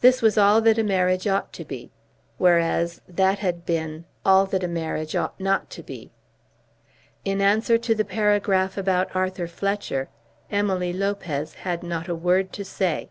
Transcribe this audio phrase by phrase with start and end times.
[0.00, 1.92] This was all that a marriage ought to be;
[2.36, 6.10] whereas that had been all that a marriage ought not to be.
[7.24, 10.08] In answer to the paragraph about Arthur Fletcher
[10.50, 13.08] Emily Lopez had not a word to say.